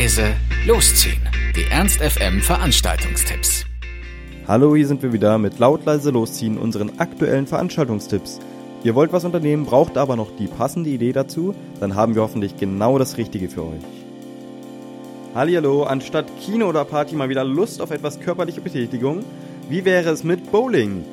[0.00, 0.34] leise,
[0.66, 1.20] losziehen.
[1.54, 3.66] Die Ernst FM Veranstaltungstipps.
[4.48, 8.38] Hallo, hier sind wir wieder mit laut leise losziehen, unseren aktuellen Veranstaltungstipps.
[8.82, 12.56] Ihr wollt was unternehmen, braucht aber noch die passende Idee dazu, dann haben wir hoffentlich
[12.56, 13.84] genau das Richtige für euch.
[15.34, 19.22] Hallihallo, anstatt Kino oder Party mal wieder Lust auf etwas körperliche Betätigung?
[19.68, 21.04] Wie wäre es mit Bowling?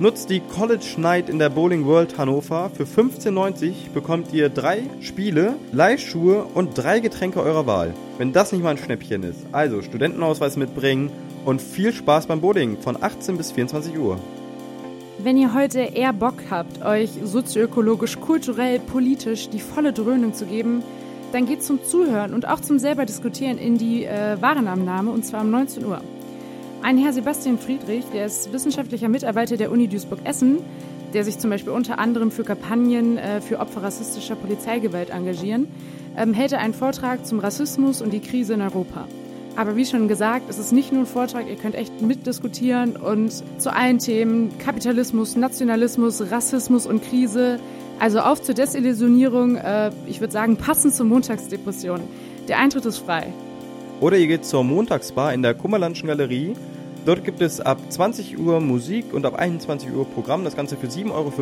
[0.00, 2.70] Nutzt die College Night in der Bowling World Hannover.
[2.74, 7.92] Für 15,90 bekommt ihr drei Spiele, Leihschuhe und drei Getränke eurer Wahl.
[8.16, 9.40] Wenn das nicht mal ein Schnäppchen ist.
[9.52, 11.12] Also Studentenausweis mitbringen
[11.44, 14.18] und viel Spaß beim Bowling von 18 bis 24 Uhr.
[15.18, 20.82] Wenn ihr heute eher Bock habt, euch sozioökologisch, kulturell, politisch die volle Dröhnung zu geben,
[21.32, 25.42] dann geht zum Zuhören und auch zum selber diskutieren in die äh, Warenannahme und zwar
[25.42, 26.00] um 19 Uhr.
[26.82, 30.60] Ein Herr Sebastian Friedrich, der ist wissenschaftlicher Mitarbeiter der Uni Duisburg-Essen,
[31.12, 35.68] der sich zum Beispiel unter anderem für Kampagnen äh, für Opfer rassistischer Polizeigewalt engagieren,
[36.16, 39.06] ähm, hält einen Vortrag zum Rassismus und die Krise in Europa.
[39.56, 43.30] Aber wie schon gesagt, es ist nicht nur ein Vortrag, ihr könnt echt mitdiskutieren und
[43.60, 47.60] zu allen Themen Kapitalismus, Nationalismus, Rassismus und Krise.
[47.98, 52.00] Also auf zur Desillusionierung, äh, ich würde sagen, passend zur Montagsdepression.
[52.48, 53.34] Der Eintritt ist frei.
[54.00, 56.54] Oder ihr geht zur Montagsbar in der Kummerlandschen Galerie.
[57.06, 60.88] Dort gibt es ab 20 Uhr Musik und ab 21 Uhr Programm, das Ganze für
[60.88, 61.32] 7,50 Euro.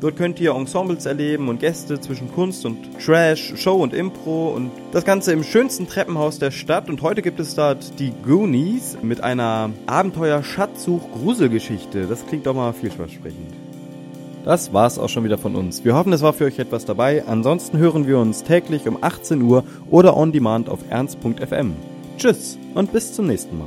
[0.00, 4.70] Dort könnt ihr Ensembles erleben und Gäste zwischen Kunst und Trash, Show und Impro und
[4.92, 6.90] das Ganze im schönsten Treppenhaus der Stadt.
[6.90, 12.06] Und heute gibt es dort die Goonies mit einer Abenteuer-Schatzsuch-Gruselgeschichte.
[12.06, 13.54] Das klingt doch mal vielversprechend.
[14.44, 15.84] Das war's auch schon wieder von uns.
[15.84, 17.24] Wir hoffen, es war für euch etwas dabei.
[17.26, 21.72] Ansonsten hören wir uns täglich um 18 Uhr oder on demand auf ernst.fm.
[22.18, 23.66] Tschüss und bis zum nächsten Mal.